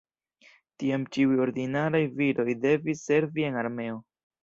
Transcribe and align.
Tiam 0.83 1.03
ĉiuj 1.17 1.37
ordinaraj 1.45 2.03
viroj 2.19 2.49
devis 2.67 3.07
servi 3.13 3.51
en 3.53 3.65
armeo. 3.67 4.05